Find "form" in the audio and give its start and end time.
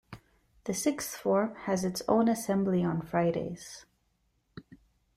1.15-1.53